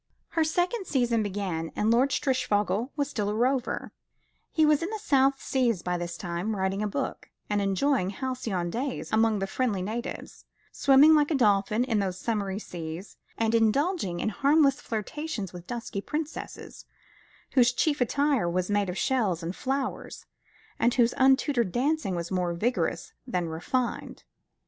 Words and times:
Her 0.29 0.43
second 0.43 0.87
season 0.87 1.21
began, 1.21 1.69
and 1.75 1.91
Lord 1.91 2.09
Strishfogel 2.09 2.89
was 2.95 3.07
still 3.07 3.29
a 3.29 3.35
rover; 3.35 3.91
He 4.51 4.65
was 4.65 4.81
in 4.81 4.89
the 4.89 4.97
South 4.99 5.39
Seas 5.39 5.83
by 5.83 5.95
this 5.95 6.17
time, 6.17 6.55
writing 6.55 6.81
a 6.81 6.87
book, 6.87 7.29
and 7.51 7.61
enjoying 7.61 8.09
halcyon 8.09 8.71
days 8.71 9.11
among 9.13 9.37
the 9.37 9.45
friendly 9.45 9.83
natives, 9.83 10.43
swimming 10.71 11.13
like 11.13 11.29
a 11.29 11.35
dolphin 11.35 11.83
in 11.83 11.99
those 11.99 12.17
summery 12.17 12.57
seas, 12.57 13.17
and 13.37 13.53
indulging 13.53 14.19
in 14.21 14.29
harmless 14.29 14.81
flirtations 14.81 15.53
with 15.53 15.67
dusky 15.67 16.01
princesses, 16.01 16.85
whose 17.51 17.71
chief 17.71 18.01
attire 18.01 18.49
was 18.49 18.71
made 18.71 18.89
of 18.89 18.97
shells 18.97 19.43
and 19.43 19.55
flowers, 19.55 20.25
and 20.79 20.95
whose 20.95 21.13
untutored 21.17 21.71
dancing 21.71 22.15
was 22.15 22.31
more 22.31 22.55
vigorous 22.55 23.13
than 23.27 23.49
refined. 23.49 24.23